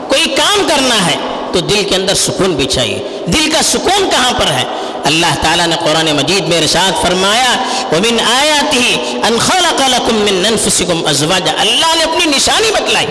کوئی 0.07 0.25
کام 0.25 0.67
کرنا 0.69 1.05
ہے، 1.05 1.15
تو 1.53 1.59
دل 1.59 1.83
کے 1.89 1.95
اندر 1.95 2.13
سکون 2.13 2.55
بھی 2.55 2.65
چاہیے۔ 2.65 3.23
دل 3.27 3.51
کا 3.51 3.61
سکون 3.61 4.09
کہاں 4.09 4.31
پر 4.33 4.51
ہے؟ 4.51 4.63
اللہ 5.03 5.35
تعالیٰ 5.41 5.67
نے 5.67 5.75
قرآن 5.79 6.05
مجید 6.05 6.47
میں 6.47 6.57
ارشاد 6.57 7.01
فرمایا، 7.01 7.55
وَمِنْ 7.91 8.21
آيَاتِهِ 8.21 8.95
أَنْ 9.27 9.39
خَلَقَ 9.39 9.83
لَكُم 9.89 10.15
مِّن 10.15 10.45
أَنفُسِكُمْ 10.49 11.09
أَزْوَاجًا۔ 11.09 11.61
اللہ 11.61 11.95
نے 11.95 12.03
اپنی 12.03 12.25
نشانی 12.25 12.71
بتلائی۔ 12.71 13.07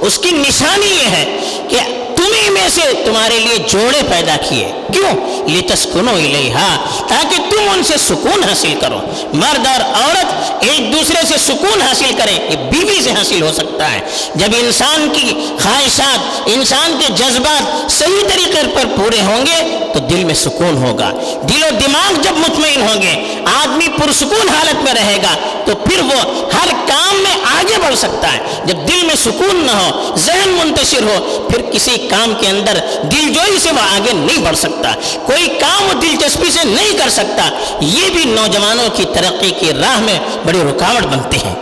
اس 0.00 0.18
کی 0.18 0.30
نشانی 0.30 0.86
یہ 0.86 1.06
ہے 1.06 1.24
کہ 1.68 2.03
تمہیں 2.26 2.50
میں 2.50 2.68
سے 2.68 2.80
تمہارے 3.04 3.38
لیے 3.38 3.58
جوڑے 3.58 4.00
پیدا 4.10 4.36
کیے۔ 4.48 4.72
کیوں؟ 4.92 5.48
لتسکنو 5.48 6.14
الیہا 6.14 6.76
تاکہ 7.08 7.36
تم 7.50 7.70
ان 7.72 7.82
سے 7.84 7.94
سکون 7.98 8.44
حاصل 8.44 8.74
کرو۔ 8.80 9.00
مرد 9.32 9.66
اور 9.66 9.80
عورت 9.80 10.52
ایک 10.64 10.92
دوسرے 10.92 11.26
سے 11.26 11.34
سکون 11.38 11.82
حاصل 11.82 12.14
کریں، 12.18 12.50
یہ 12.50 12.56
بیوی 12.56 13.00
سے 13.00 13.10
حاصل 13.10 13.42
ہو 13.42 13.52
سکتا 13.52 13.92
ہے۔ 13.92 14.00
جب 14.34 14.48
انسان 14.58 15.08
کی 15.14 15.32
خواہشات، 15.62 16.40
انسان 16.46 16.98
کے 17.00 17.12
جذبات 17.12 17.90
صحیح 17.92 18.28
طریقے 18.28 18.60
پر 18.74 18.84
پورے 18.96 19.20
ہوں 19.20 19.46
گے 19.46 19.83
تو 19.94 20.00
دل 20.00 20.24
میں 20.24 20.34
سکون 20.34 20.76
ہوگا۔ 20.76 21.10
دل 21.48 21.62
و 21.62 21.68
دماغ 21.86 22.20
جب 22.22 22.36
مطمئن 22.36 22.80
ہوں 22.82 23.02
گے، 23.02 23.14
آدمی 23.54 23.88
پرسکون 23.88 24.48
حالت 24.48 24.82
میں 24.84 24.94
رہے 24.94 25.16
گا، 25.22 25.34
تو 25.64 25.74
پھر 25.74 26.00
وہ 26.00 26.20
ہر 26.54 26.68
کام 26.86 27.22
میں 27.22 27.34
آگے 27.58 27.78
بڑھ 27.86 27.96
سکتا 27.96 28.32
ہے۔ 28.32 28.38
جب 28.64 28.76
دل 28.88 29.02
میں 29.02 29.14
سکون 29.14 29.64
نہ 29.66 29.70
ہو، 29.70 30.16
ذہن 30.16 30.48
منتشر 30.48 31.02
ہو، 31.02 31.48
پھر 31.50 31.62
کسی 31.70 31.96
کام 32.10 32.32
کے 32.40 32.48
اندر 32.48 32.78
دل 33.02 33.32
جوئی 33.32 33.58
سے 33.58 33.70
وہ 33.70 33.80
آگے 33.94 34.12
نہیں 34.12 34.44
بڑھ 34.44 34.56
سکتا۔ 34.56 34.94
کوئی 35.26 35.48
کام 35.60 35.82
وہ 35.82 35.92
دلچسپی 36.02 36.50
سے 36.50 36.64
نہیں 36.64 36.98
کر 36.98 37.08
سکتا۔ 37.10 37.48
یہ 37.80 38.08
بھی 38.10 38.24
نوجوانوں 38.24 38.88
کی 38.96 39.04
ترقی 39.14 39.50
کی 39.50 39.72
راہ 39.72 40.00
میں 40.00 40.18
بڑی 40.46 40.60
رکاوٹ 40.70 41.02
بنتے 41.02 41.38
ہیں 41.38 41.54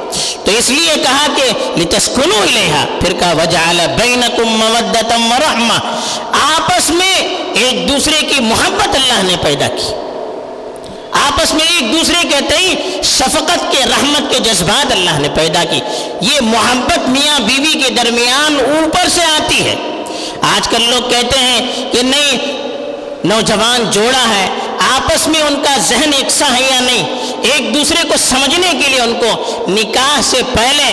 تو 0.45 0.51
اس 0.59 0.71
لیے 0.71 0.95
کہا 1.03 1.27
کہ 1.37 1.45
لتسکنو 1.81 2.41
الیہا 2.43 2.85
پھر 3.01 3.13
کہا، 3.13 3.33
وجعل 3.33 3.81
بینکم 3.99 4.49
مودتم 4.49 5.33
ورحمہ 5.33 5.79
آپس 6.43 6.91
میں 6.91 7.15
ایک 7.55 7.89
دوسرے 7.89 8.22
کی 8.23 8.41
محبت 8.41 8.95
اللہ 8.95 9.23
نے 9.23 9.37
پیدا 9.43 9.69
کی۔ 9.69 9.95
آپس 11.13 11.55
میں 11.55 11.67
ایک 11.67 11.93
دوسرے 11.93 12.29
کے 12.29 12.37
تئیں 12.49 13.03
شفقت 13.03 13.73
کے، 13.73 13.85
رحمت 13.85 14.33
کے 14.33 14.39
جذبات 14.39 14.93
اللہ 14.93 15.19
نے 15.19 15.29
پیدا 15.35 15.65
کی۔ 15.65 15.81
یہ 16.21 16.41
محبت 16.41 17.09
میاں 17.09 17.41
بیوی 17.41 17.81
کے 17.81 17.91
درمیان 17.91 18.57
اوپر 18.61 19.09
سے 19.09 19.23
آتی 19.23 19.65
ہے۔ 19.65 19.75
آج 20.41 20.69
کل 20.69 20.83
لوگ 20.83 21.11
کہتے 21.11 21.39
ہیں 21.39 21.93
کہ 21.93 22.03
نہیں، 22.03 22.39
نوجوان 23.25 23.91
جوڑا 23.91 24.29
ہے۔ 24.29 24.49
آپس 24.79 25.29
میں 25.29 25.43
ان 25.43 25.63
کا 25.63 25.77
ذہن 25.77 26.11
یکساں 26.19 26.57
ہے 26.57 26.63
یا 26.63 26.81
نہیں؟ 26.81 27.09
ایک 27.43 27.75
دوسرے 27.75 28.09
کو 28.09 28.15
سمجھنے 28.19 28.69
کے 28.71 28.89
لیے 28.89 29.01
ان 29.01 29.15
کو 29.15 29.61
نکاح 29.69 30.21
سے 30.23 30.37
پہلے، 30.55 30.85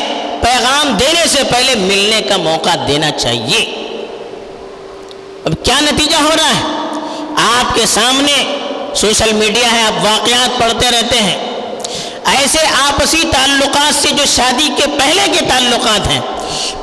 پیغام 0.41 0.97
دینے 0.99 1.27
سے 1.27 1.43
پہلے 1.43 1.75
ملنے 1.75 2.21
کا 2.21 2.37
موقع 2.37 2.69
دینا 2.87 3.11
چاہیے۔ 3.11 3.59
اب 5.45 5.65
کیا 5.65 5.79
نتیجہ 5.79 6.15
ہو 6.15 6.29
رہا 6.37 6.49
ہے؟ 6.49 6.78
کے 7.79 7.85
سامنے 7.85 8.37
سوشل 8.95 9.33
میڈیا 9.33 9.71
ہے، 9.71 9.81
آپ 9.81 10.05
واقعات 10.05 10.59
پڑھتے 10.59 10.87
رہتے 10.91 11.19
ہیں۔ 11.19 11.37
ایسے 12.25 12.59
آپسی 12.81 13.21
تعلقات 13.31 14.01
سے 14.01 14.07
جو 14.11 14.23
شادی 14.35 14.69
کے 14.77 14.83
پہلے 14.99 15.21
کے 15.33 15.45
تعلقات 15.49 16.07
ہیں، 16.07 16.19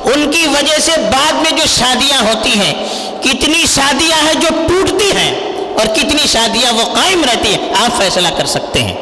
ان 0.04 0.30
کی 0.30 0.46
وجہ 0.46 0.78
سے 0.80 0.92
بعد 1.12 1.32
میں 1.32 1.50
جو 1.50 1.64
شادیاں 1.78 2.22
ہوتی 2.22 2.52
ہیں، 2.60 2.74
کتنی 3.22 3.64
شادیاں 3.74 4.24
ہیں 4.24 4.34
جو 4.34 4.48
ٹوٹتی 4.68 5.10
ہیں 5.16 5.34
اور 5.78 5.86
کتنی 5.86 6.26
شادیاں 6.26 6.72
وہ 6.72 6.84
قائم 6.94 7.24
رہتی 7.24 7.54
ہیں، 7.54 7.74
آپ 7.84 7.98
فیصلہ 7.98 8.28
کر 8.36 8.46
سکتے 8.46 8.82
ہیں۔ 8.82 8.94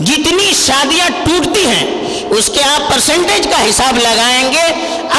جتنی 0.00 0.52
شادیاں 0.66 1.08
ٹوٹتی 1.24 1.66
ہیں، 1.66 1.86
اس 2.30 2.50
کے 2.54 2.62
آپ 2.62 2.92
پرسنٹیج 2.92 3.46
کا 3.46 3.62
حساب 3.64 3.98
لگائیں 3.98 4.52
گے، 4.52 4.66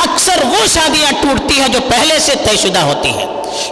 اکثر 0.03 0.43
وہ 0.45 0.65
شادیاں 0.73 1.11
ٹوٹتی 1.21 1.59
ہیں 1.61 1.69
جو 1.69 1.79
پہلے 1.89 2.19
سے 2.19 2.33
طے 2.45 2.57
شدہ 2.57 2.79
ہوتی 2.79 3.09
ہیں۔ 3.09 3.25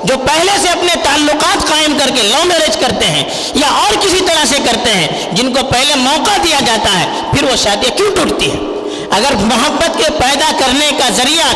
جو 0.04 0.18
پہلے 0.18 0.52
سے 0.62 0.70
اپنے 0.70 0.94
تعلقات 1.04 1.55
قائم 1.70 1.98
کر 2.00 2.10
کے 2.16 2.22
لو 2.24 2.44
میرج 2.46 2.78
کرتے 2.78 3.06
ہیں 3.06 3.24
یا 3.54 3.68
اور 3.76 3.94
کسی 4.02 4.20
طرح 4.28 4.46
سے 4.46 4.58
کرتے 4.66 4.94
ہیں، 4.94 5.08
جن 5.32 5.54
کو 5.54 5.66
پہلے 5.72 5.96
موقع 5.96 6.38
دیا 6.44 6.60
جاتا 6.66 7.00
ہے، 7.00 7.06
پھر 7.32 7.44
وہ 7.44 7.56
شادیاں 7.64 7.98
کیوں 7.98 8.16
ٹوٹتی 8.16 8.50
ہیں؟ 8.52 8.64
اگر 9.12 9.36
محبت 9.44 9.98
کے 9.98 10.10
پیدا 10.18 10.52
کرنے 10.60 10.90
کا 10.98 11.10
ذریعہ 11.16 11.52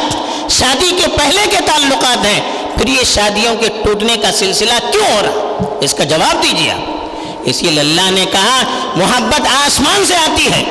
شادی 0.49 0.89
کے 0.97 1.07
پہلے 1.17 1.45
کے 1.51 1.57
تعلقات 1.65 2.25
ہیں، 2.25 2.39
پھر 2.77 2.87
یہ 2.87 3.03
شادیوں 3.05 3.55
کے 3.55 3.69
ٹوٹنے 3.83 4.15
کا 4.17 4.31
سلسلہ 4.31 4.79
کیوں 4.91 5.05
ہو 5.05 5.21
رہا؟ 5.21 5.77
اس 5.81 5.93
کا 5.93 6.03
جواب 6.03 6.43
دیجیے 6.43 6.73
اس 7.49 7.61
لیے 7.63 7.79
اللہ 7.79 8.09
نے 8.11 8.25
کہا، 8.31 8.59
محبت 8.95 9.47
آسمان 9.55 10.05
سے 10.05 10.15
آتی 10.15 10.51
ہے۔ 10.51 10.63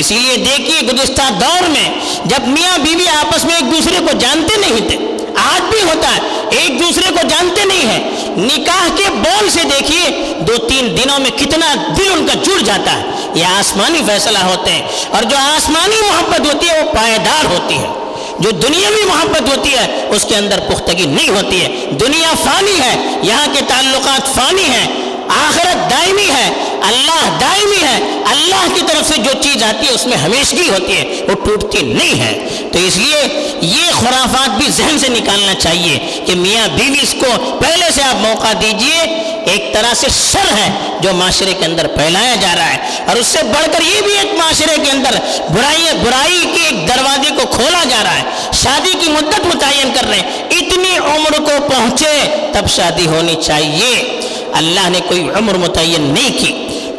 اسی 0.00 0.18
لیے 0.18 0.36
دیکھیے، 0.36 0.80
گزشتہ 0.88 1.22
دور 1.40 1.68
میں 1.68 1.88
جب 2.24 2.48
میاں 2.48 2.78
بیوی 2.78 2.96
بی 2.96 3.08
آپس 3.08 3.44
میں 3.44 3.54
ایک 3.54 3.70
دوسرے 3.72 3.98
کو 4.00 4.16
جانتے 4.18 4.60
نہیں 4.60 4.88
تھے 4.88 4.96
آج 5.34 5.62
بھی 5.70 5.82
ہوتا 5.82 6.08
ہے۔ 6.14 6.20
ایک 6.50 6.80
دوسرے 6.80 7.04
کو 7.08 7.26
جانتے 7.28 7.64
نہیں 7.64 7.86
ہیں۔ 7.86 8.10
نکاح 8.36 8.88
کے 8.96 9.04
بول 9.10 9.50
سے 9.50 9.60
دیکھیے 9.64 10.34
دو 10.40 10.56
تین 10.56 10.96
دنوں 10.96 11.18
میں 11.18 11.30
کتنا 11.30 11.74
دل 11.96 12.12
ان 12.12 12.26
کا 12.26 12.34
جڑ 12.34 12.62
جاتا 12.64 12.92
ہے۔ 12.92 13.02
یہ 13.34 13.44
آسمانی 13.44 14.00
فیصلہ 14.06 14.38
ہوتے 14.38 14.72
ہیں۔ 14.72 14.82
اور 15.10 15.22
جو 15.22 15.36
آسمانی 15.36 15.96
محبت 16.00 16.54
ہوتی 16.54 16.68
ہے 16.68 16.82
وہ 16.82 16.92
پائیدار 16.92 17.44
ہوتی 17.44 17.78
ہے۔ 17.78 17.86
جو 18.38 18.50
دنیاوی 18.50 19.04
محبت 19.04 19.40
ہوتی 19.40 19.72
ہے، 19.72 20.06
اس 20.08 20.26
کے 20.28 20.36
اندر 20.36 20.60
پختگی 20.60 21.06
نہیں 21.06 21.28
ہوتی 21.28 21.62
ہے۔ 21.62 21.86
دنیا 21.90 22.32
فانی 22.44 22.80
ہے، 22.80 22.96
یہاں 23.22 23.46
کے 23.54 23.60
تعلقات 23.68 24.34
فانی 24.34 24.64
ہیں۔ 24.64 25.01
آخرت 25.36 25.90
دائمی 25.90 26.30
ہے، 26.30 26.48
اللہ 26.82 27.38
دائمی 27.40 27.82
ہے۔ 27.82 28.22
اللہ 28.30 28.74
کی 28.74 28.80
طرف 28.88 29.08
سے 29.08 29.16
جو 29.16 29.42
چیز 29.42 29.62
آتی 29.62 29.86
ہے، 29.86 29.92
اس 29.92 30.06
میں 30.06 30.16
ہمیشگی 30.16 30.70
ہوتی 30.70 30.96
ہے، 30.96 31.26
وہ 31.28 31.34
ٹوٹتی 31.44 31.82
نہیں 31.82 32.20
ہے۔ 32.20 32.38
تو 32.72 32.78
اس 32.78 32.96
لیے 32.96 33.50
یہ 33.60 33.84
خرافات 34.00 34.50
بھی 34.50 34.66
ذہن 34.70 34.98
سے 34.98 35.08
نکالنا 35.08 35.54
چاہیے 35.54 36.20
کہ 36.26 36.34
میاں 36.34 36.68
بیوی 36.68 36.98
اس 37.02 37.14
کو 37.20 37.58
پہلے 37.60 37.86
سے 37.94 38.02
آپ 38.02 38.14
موقع 38.14 38.52
دیجیے۔ 38.60 39.02
ایک 39.46 39.74
طرح 39.74 39.94
سے 39.94 40.06
شر 40.32 40.52
ہے 40.58 40.70
جو 41.00 41.12
معاشرے 41.12 41.52
کے 41.52 41.64
اندر 41.64 41.86
پھیلایا 41.86 42.34
جا 42.40 42.54
رہا 42.56 42.72
ہے۔ 42.72 42.76
اور 43.06 43.16
اس 43.16 43.26
سے 43.26 43.42
بڑھ 43.42 43.66
کر 43.72 43.80
یہ 43.80 44.00
بھی 44.00 44.18
ایک 44.18 44.34
معاشرے 44.34 44.84
کے 44.84 44.90
اندر 44.90 45.10
برائی 45.50 45.84
برائی 46.04 46.46
کے 46.54 46.62
ایک 46.62 46.88
دروازے 46.88 47.30
کو 47.30 47.46
کھولا 47.46 47.84
جا 47.84 48.04
رہا 48.04 48.18
ہے۔ 48.18 48.22
شادی 48.52 48.92
کی 49.04 49.10
مدت 49.10 49.54
متعین 49.54 49.92
کر 50.00 50.06
رہے 50.08 50.16
ہیں۔ 50.16 50.44
اتنی 50.44 50.98
عمر 50.98 51.38
کو 51.38 51.68
پہنچے 51.70 52.46
تب 52.52 52.68
شادی 52.68 53.06
ہونی 53.06 53.34
چاہیے۔ 53.46 54.20
اللہ 54.52 54.88
نے 54.88 55.00
کوئی 55.08 55.28
عمر 55.34 55.54
متعین 55.54 56.14
نہیں 56.14 56.38
کی۔ 56.38 56.52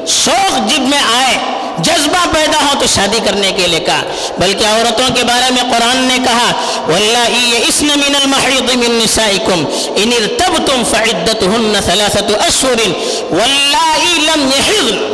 شوق 0.07 0.57
جب 0.69 0.81
میں 0.81 1.03
آئے، 1.15 1.37
جذبہ 1.77 2.25
پیدا 2.31 2.57
ہو 2.61 2.73
تو 2.79 2.85
شادی 2.95 3.19
کرنے 3.25 3.51
کے 3.57 3.67
لیے 3.67 3.79
کہا۔ 3.79 4.01
بلکہ 4.37 4.65
عورتوں 4.65 5.15
کے 5.15 5.23
بارے 5.23 5.51
میں 5.51 5.63
قرآن 5.71 5.97
نے 5.97 6.17
کہا 6.23 6.51
واللہ 6.87 7.63
اسن 7.67 7.85
من 7.85 8.15
المحیط 8.15 8.75
من 8.75 8.99
نسائکم 9.03 9.63
ان 9.95 10.11
ارتبتم 10.19 10.83
فعدتهن 10.91 11.79
ثلاثة 11.85 12.35
اشہر 12.47 12.79
واللہ 13.33 14.03
لم 14.19 14.49
يحضن۔ 14.57 15.09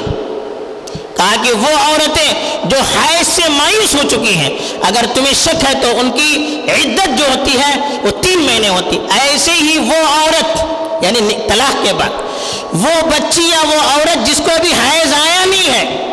کہا 1.17 1.35
کہ 1.43 1.51
وہ 1.51 1.77
عورتیں 1.83 2.33
جو 2.63 2.77
حیث 2.95 3.27
سے 3.27 3.41
مایوس 3.49 3.95
ہو 3.95 4.07
چکی 4.09 4.35
ہیں، 4.35 4.49
اگر 4.81 5.05
تمہیں 5.13 5.33
شک 5.33 5.65
ہے 5.69 5.73
تو 5.81 5.99
ان 5.99 6.11
کی 6.11 6.61
عدت 6.67 7.17
جو 7.17 7.25
ہوتی 7.25 7.57
ہے، 7.57 7.99
وہ 8.03 8.11
تین 8.23 8.39
مہینے 8.39 8.69
ہوتی۔ 8.69 8.99
ایسے 9.19 9.51
ہی 9.51 9.77
وہ 9.77 10.07
عورت 10.07 10.59
یعنی 11.03 11.19
طلاق 11.47 11.85
کے 11.85 11.93
بعد 11.93 12.28
وہ 12.73 13.01
بچی 13.05 13.41
یا 13.41 13.61
وہ 13.67 13.91
عورت 13.91 14.27
جس 14.27 14.37
کو 14.37 14.51
ابھی 14.55 14.71
حیض 14.71 15.13
آیا 15.13 15.45
نہیں 15.45 15.73
ہے، 15.73 16.05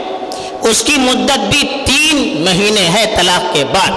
اس 0.71 0.83
کی 0.83 0.95
مدت 0.97 1.39
بھی 1.39 1.63
تین 1.87 2.43
مہینے 2.45 2.89
ہے 2.95 3.15
طلاق 3.17 3.55
کے 3.55 3.65
بعد۔ 3.65 3.91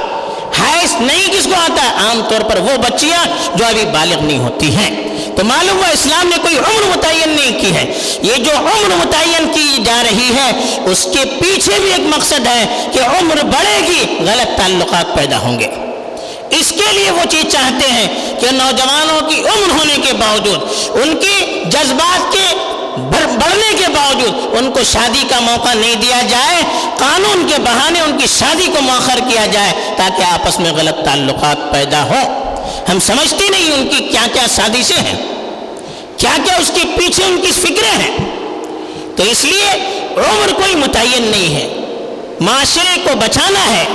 حیض 0.59 0.95
نہیں 0.99 1.27
کس 1.27 1.45
کو 1.45 1.55
آتا 1.55 1.83
ہے 1.83 1.89
عام 1.89 2.21
طور 2.29 2.41
پر 2.41 2.57
وہ 2.57 2.77
بچیاں 2.77 3.25
جو 3.55 3.65
ابھی 3.65 3.85
بالغ 3.85 4.21
نہیں 4.21 4.39
ہوتی 4.39 4.75
ہیں۔ 4.75 5.09
تو 5.35 5.45
معلوم 5.45 5.77
ہوا 5.77 5.87
اسلام 5.87 6.27
نے 6.27 6.35
کوئی 6.41 6.57
عمر 6.57 6.97
متعین 6.97 7.29
نہیں 7.29 7.59
کی 7.61 7.75
ہے۔ 7.75 7.93
یہ 8.21 8.35
جو 8.35 8.51
عمر 8.57 8.95
متعین 8.95 9.51
کی 9.53 9.83
جا 9.83 10.03
رہی 10.03 10.31
ہے، 10.35 10.77
اس 10.85 11.07
کے 11.13 11.25
پیچھے 11.25 11.79
بھی 11.79 11.91
ایک 11.91 12.15
مقصد 12.15 12.47
ہے 12.47 12.87
کہ 12.93 12.99
عمر 12.99 13.35
بڑھے 13.35 13.79
گی، 13.87 14.17
غلط 14.19 14.57
تعلقات 14.57 15.15
پیدا 15.15 15.37
ہوں 15.37 15.59
گے۔ 15.59 15.67
اس 16.51 16.69
کے 16.69 16.91
لیے 16.91 17.11
وہ 17.11 17.25
چیز 17.29 17.51
چاہتے 17.51 17.91
ہیں 17.91 18.39
کہ 18.39 18.51
نوجوانوں 18.51 19.29
کی 19.29 19.39
عمر 19.39 19.69
ہونے 19.69 19.95
کے 20.05 20.13
باوجود، 20.13 20.59
ان 20.95 21.15
کی 21.17 21.63
جذبات 21.65 22.31
کے 22.33 22.45
بڑھنے 23.11 23.71
کے 23.77 23.87
باوجود 23.87 24.57
ان 24.57 24.71
کو 24.71 24.83
شادی 24.83 25.23
کا 25.29 25.39
موقع 25.39 25.73
نہیں 25.73 25.95
دیا 25.95 26.21
جائے، 26.29 26.61
قانون 26.97 27.47
کے 27.47 27.61
بہانے 27.61 27.99
ان 27.99 28.17
کی 28.17 28.27
شادی 28.27 28.65
کو 28.65 28.81
مؤخر 28.81 29.19
کیا 29.29 29.45
جائے 29.45 29.73
تاکہ 29.97 30.23
آپس 30.23 30.59
میں 30.59 30.71
غلط 30.71 31.03
تعلقات 31.05 31.71
پیدا 31.71 32.03
ہو 32.03 32.21
ہم 32.89 32.99
سمجھتے 32.99 33.49
نہیں 33.49 33.71
ان 33.73 33.87
کی 33.87 34.03
کیا 34.03 34.25
کیا 34.33 34.45
سازشیں 34.47 34.97
ہیں 34.97 35.15
کیا 36.17 36.35
کیا 36.45 36.55
اس 36.55 36.71
کے 36.75 36.81
پیچھے 36.97 37.23
ان 37.23 37.39
کی 37.41 37.51
فکریں 37.51 37.91
ہیں۔ 37.91 38.17
تو 39.15 39.23
اس 39.23 39.43
لیے 39.43 39.69
عمر 40.17 40.53
کوئی 40.53 40.75
متعین 40.75 41.31
نہیں 41.31 41.55
ہے، 41.55 41.67
معاشرے 42.41 42.99
کو 43.03 43.15
بچانا 43.15 43.65
ہے، 43.71 43.85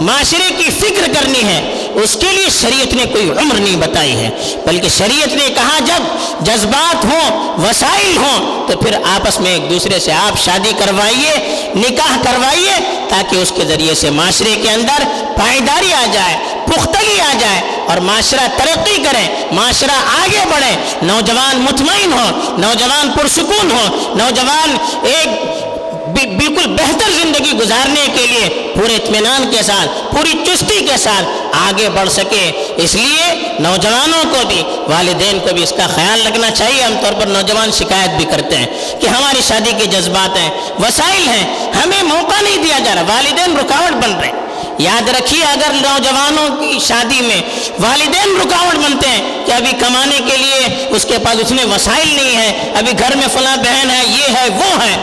معاشرے 0.00 0.48
کی 0.58 0.70
فکر 0.80 1.12
کرنی 1.14 1.42
ہے۔ 1.44 1.60
اس 2.02 2.16
کے 2.20 2.26
لیے 2.32 2.48
شریعت 2.50 2.94
نے 2.94 3.04
کوئی 3.12 3.30
عمر 3.30 3.58
نہیں 3.60 3.76
بتائی 3.76 4.12
ہے، 4.16 4.30
بلکہ 4.66 4.88
شریعت 4.88 5.34
نے 5.36 5.48
کہا 5.54 5.78
جب 5.86 6.44
جذبات 6.46 7.04
ہوں، 7.04 7.58
وسائل 7.58 8.16
ہوں، 8.16 8.68
تو 8.68 8.78
پھر 8.78 8.96
آپس 9.14 9.38
میں 9.40 9.52
ایک 9.52 9.68
دوسرے 9.70 9.98
سے 10.00 10.12
آپ 10.12 10.38
شادی 10.44 10.72
کروائیے، 10.78 11.32
نکاح 11.76 12.16
کروائیے، 12.24 12.78
تاکہ 13.08 13.36
اس 13.36 13.52
کے 13.56 13.64
ذریعے 13.68 13.94
سے 13.94 14.10
معاشرے 14.10 14.54
کے 14.62 14.70
اندر 14.70 15.04
پائیداری 15.36 15.92
آ 15.92 16.04
جائے، 16.12 16.36
پختگی 16.66 17.20
آ 17.20 17.32
جائے 17.38 17.60
اور 17.88 17.98
معاشرہ 18.08 18.46
ترقی 18.56 19.02
کرے، 19.04 19.26
معاشرہ 19.52 19.98
آگے 20.22 20.44
بڑھے، 20.50 20.74
نوجوان 21.02 21.60
مطمئن 21.60 22.12
ہو 22.12 22.56
نوجوان 22.58 23.10
پرسکون 23.16 23.70
ہو 23.70 24.14
نوجوان 24.16 24.76
ایک 25.02 25.60
بالکل 26.06 26.66
بہتر 26.66 27.10
زندگی 27.10 27.52
گزارنے 27.52 28.06
کے 28.14 28.26
لیے 28.26 28.72
پورے 28.74 28.96
اطمینان 28.96 29.50
کے 29.50 29.62
ساتھ، 29.62 29.90
پوری 30.10 30.32
چستی 30.46 30.86
کے 30.90 30.96
ساتھ 30.96 31.24
آگے 31.52 31.88
بڑھ 31.88 32.10
سکے۔ 32.10 32.72
اس 32.76 32.94
لیے 32.94 33.32
نوجوانوں 33.58 34.22
کو 34.30 34.46
بھی، 34.48 34.62
والدین 34.88 35.38
کو 35.38 35.54
بھی 35.54 35.62
اس 35.62 35.72
کا 35.76 35.86
خیال 35.94 36.26
رکھنا 36.26 36.50
چاہیے۔ 36.50 36.82
عام 36.82 36.94
طور 37.02 37.12
پر 37.12 37.26
نوجوان 37.26 37.72
شکایت 37.72 38.10
بھی 38.10 38.24
کرتے 38.24 38.56
ہیں 38.56 38.66
کہ 39.00 39.06
ہماری 39.06 39.40
شادی 39.48 39.72
کے 39.78 39.86
جذبات 39.86 40.38
ہیں، 40.38 40.50
وسائل 40.78 41.28
ہیں، 41.28 41.72
ہمیں 41.82 42.02
موقع 42.02 42.42
نہیں 42.42 42.56
دیا 42.56 42.78
جا 42.78 42.94
رہا، 42.94 43.02
والدین 43.02 43.56
رکاوٹ 43.56 44.04
بن 44.04 44.18
رہے 44.20 44.26
ہیں۔ 44.26 44.40
یاد 44.78 45.08
رکھیے، 45.08 45.44
اگر 45.44 45.72
نوجوانوں 45.72 46.48
کی 46.56 46.78
شادی 46.86 47.20
میں 47.20 47.40
والدین 47.80 48.40
رکاوٹ 48.40 48.74
بنتے 48.74 49.08
ہیں 49.08 49.46
کہ 49.46 49.52
ابھی 49.52 49.72
کمانے 49.80 50.18
کے 50.30 50.36
لیے 50.36 50.86
اس 50.90 51.04
کے 51.04 51.18
پاس 51.18 51.36
اس 51.40 51.50
میں 51.50 51.64
وسائل 51.64 52.08
نہیں 52.08 52.36
ہے 52.36 52.72
ابھی 52.76 52.92
گھر 52.98 53.16
میں 53.16 53.28
فلاں 53.32 53.56
بہن 53.56 53.90
ہے، 53.90 54.02
یہ 54.06 54.36
ہے، 54.36 54.48
وہ 54.48 54.84
ہے 54.84 54.96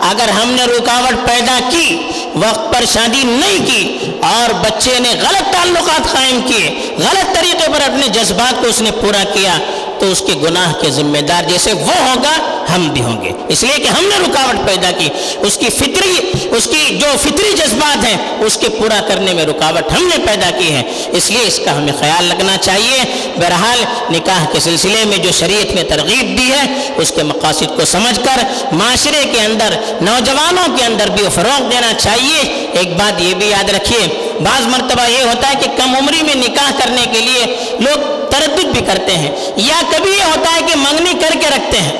اگر 0.00 0.28
ہم 0.30 0.50
نے 0.50 0.64
رکاوٹ 0.66 1.26
پیدا 1.28 1.58
کی، 1.70 1.86
وقت 2.34 2.72
پر 2.72 2.84
شادی 2.84 3.22
نہیں 3.24 3.66
کی 3.66 4.10
اور 4.22 4.52
بچے 4.62 4.98
نے 4.98 5.10
غلط 5.20 5.52
تعلقات 5.52 6.12
قائم 6.12 6.40
کیے، 6.46 6.68
غلط 6.98 7.34
طریقے 7.34 7.70
پر 7.72 7.80
اپنے 7.82 8.08
جذبات 8.14 8.60
کو 8.60 8.68
اس 8.68 8.80
نے 8.80 8.90
پورا 9.00 9.22
کیا 9.32 9.58
تو 10.04 10.10
اس 10.10 10.22
کے 10.26 10.32
گناہ 10.42 10.72
کے 10.72 10.90
ذمہ 10.90 11.18
دار 11.18 11.42
جیسے 11.48 11.72
وہ 11.72 11.94
ہوگا، 12.00 12.64
ہم 12.74 12.88
بھی 12.88 13.00
ہوں 13.00 13.22
گے۔ 13.22 13.32
اس 13.48 13.62
لیے 13.62 13.76
کہ 13.76 13.88
ہم 13.88 14.04
نے 14.04 14.16
رکاوٹ 14.20 14.66
پیدا 14.66 14.90
کی۔ 14.90 15.08
اس 15.38 15.56
کی 15.56 15.68
فطری، 15.70 16.32
اس 16.50 16.64
کی 16.64 16.98
جو 16.98 17.06
فطری 17.22 17.52
جذبات 17.56 18.04
ہیں، 18.04 18.44
اس 18.44 18.56
کے 18.56 18.68
پورا 18.68 19.00
کرنے 19.08 19.34
میں 19.34 19.44
رکاوٹ 19.44 19.92
ہم 19.92 20.06
نے 20.06 20.16
پیدا 20.26 20.50
کی 20.50 20.72
ہے۔ 20.72 20.82
اس 21.12 21.30
لیے 21.30 21.46
اس 21.46 21.60
کا 21.64 21.76
ہمیں 21.76 21.92
خیال 21.98 22.32
رکھنا 22.32 22.56
چاہیے۔ 22.56 23.28
بہرحال، 23.36 23.84
نکاح 24.10 24.44
کے 24.52 24.60
سلسلے 24.60 25.04
میں 25.04 25.18
جو 25.18 25.30
شریعت 25.32 25.74
نے 25.74 25.82
ترغیب 25.82 26.38
دی 26.38 26.50
ہے، 26.52 26.88
اس 26.96 27.12
کے 27.16 27.22
مقاصد 27.22 27.76
کو 27.76 27.84
سمجھ 27.84 28.20
کر 28.24 28.44
معاشرے 28.72 29.24
کے 29.32 29.40
اندر، 29.40 29.74
نوجوانوں 30.00 30.76
کے 30.78 30.84
اندر 30.84 31.10
بھی 31.10 31.24
فروغ 31.34 31.68
دینا 31.68 31.92
چاہیے۔ 31.94 32.66
ایک 32.72 32.96
بات 32.96 33.20
یہ 33.20 33.34
بھی 33.34 33.46
یاد 33.46 33.70
رکھیے 33.70 34.23
بعض 34.40 34.66
مرتبہ 34.66 35.10
یہ 35.10 35.22
ہوتا 35.22 35.48
ہے 35.48 35.54
کہ 35.54 35.66
کم 35.76 35.96
عمری 35.96 36.22
میں 36.22 36.34
نکاح 36.34 36.70
کرنے 36.78 37.02
کے 37.12 37.20
لیے 37.20 37.46
لوگ 37.80 38.30
تردد 38.30 38.64
بھی 38.64 38.80
کرتے 38.80 39.16
ہیں 39.16 39.30
یا 39.56 39.80
کبھی 39.90 40.10
یہ 40.10 40.24
ہوتا 40.24 40.54
ہے 40.54 40.60
کہ 40.66 40.76
منگنی 40.76 41.12
کر 41.20 41.32
کے 41.32 41.46
رکھتے 41.46 41.78
ہیں 41.80 41.92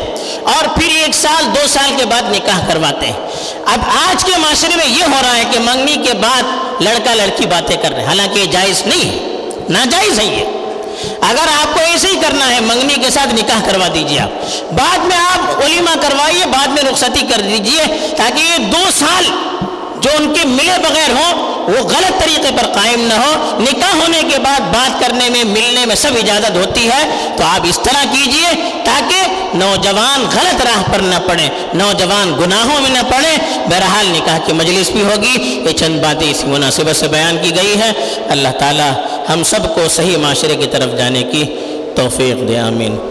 اور 0.42 0.68
پھر 0.68 0.88
ایک 0.88 1.14
سال، 1.14 1.44
دو 1.54 1.66
سال 1.66 1.92
کے 1.96 2.06
بعد 2.06 2.22
نکاح 2.22 2.66
کرواتے 2.68 3.06
ہیں۔ 3.06 3.12
اب 3.66 3.80
آج 4.10 4.24
کے 4.24 4.32
معاشرے 4.38 4.76
میں 4.76 4.86
یہ 4.86 5.04
ہو 5.04 5.20
رہا 5.22 5.36
ہے 5.36 5.44
کہ 5.52 5.58
منگنی 5.58 5.96
کے 5.96 6.12
بعد 6.12 6.42
لڑکا 6.82 7.14
لڑکی 7.14 7.46
باتیں 7.46 7.76
کر 7.76 7.90
رہے 7.90 8.00
ہیں۔ 8.00 8.06
حالانکہ 8.06 8.38
یہ 8.38 8.44
جائز 8.44 8.82
نہیں 8.86 9.10
ہے۔ 9.10 9.48
ناجائز 9.68 10.20
ہے 10.20 10.24
یہ۔ 10.24 10.44
اگر 11.20 11.48
آپ 11.60 11.74
کو 11.74 11.80
ایسے 11.80 12.08
ہی 12.08 12.16
کرنا 12.20 12.54
ہے، 12.54 12.60
منگنی 12.60 12.94
کے 12.94 13.10
ساتھ 13.10 13.34
نکاح 13.34 13.70
کروا 13.70 13.88
دیجیے 13.94 14.20
آپ۔ 14.20 14.30
بعد 14.72 14.98
میں 14.98 15.16
آپ 15.16 15.64
ولیمہ 15.64 16.00
کروائیے، 16.00 16.46
بعد 16.46 16.66
میں 16.66 16.82
رخصتی 16.82 17.26
کر 17.26 17.40
دیجیے 17.40 18.08
تاکہ 18.16 18.40
یہ 18.40 18.58
دو 18.58 18.90
سال 18.98 19.24
جو 20.04 20.10
ان 20.18 20.32
کے 20.34 20.46
ملے 20.46 20.72
بغیر 20.78 21.10
ہوں، 21.10 21.32
وہ 21.70 21.78
غلط 21.78 22.20
طریقے 22.20 22.50
پر 22.56 22.66
قائم 22.66 23.00
نہ 23.00 23.14
ہو 23.14 23.60
نکاح 23.60 23.96
ہونے 23.96 24.20
کے 24.30 24.38
بعد 24.38 24.60
بات 24.60 25.00
کرنے 25.00 25.30
میں، 25.30 25.44
ملنے 25.44 25.86
میں 25.86 25.96
سب 25.96 26.10
اجازت 26.16 26.56
ہوتی 26.56 26.88
ہے۔ 26.88 27.28
تو 27.36 27.44
آپ 27.44 27.66
اس 27.68 27.80
طرح 27.82 28.04
کیجیے 28.12 28.48
تاکہ 28.84 29.20
نوجوان 29.54 30.20
غلط 30.20 30.62
راہ 30.64 30.92
پر 30.92 30.98
نہ 30.98 31.14
پڑے 31.26 31.48
نوجوان 31.74 32.34
گناہوں 32.40 32.80
میں 32.80 32.90
نہ 32.90 33.02
پڑے 33.10 33.36
بہرحال 33.66 34.06
نکاح 34.06 34.38
کی 34.38 34.52
مجلس 34.52 34.90
بھی 34.90 35.02
ہوگی۔ 35.02 35.62
یہ 35.64 35.76
چند 35.76 36.00
باتیں 36.00 36.30
اسی 36.30 36.46
مناسبت 36.46 36.96
سے 36.96 37.08
بیان 37.08 37.36
کی 37.42 37.50
گئی 37.56 37.80
ہے 37.80 37.92
اللہ 38.28 38.48
تعالی 38.58 38.90
ہم 39.28 39.42
سب 39.42 39.74
کو 39.74 39.88
صحیح 39.88 40.16
معاشرے 40.16 40.56
کی 40.56 40.66
طرف 40.66 40.98
جانے 40.98 41.22
کی 41.22 41.44
توفیق 41.96 42.48
دے، 42.48 42.58
آمین۔ 42.58 43.10